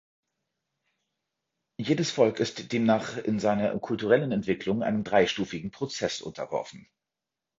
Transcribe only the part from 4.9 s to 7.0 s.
dreistufigen Prozess unterworfen.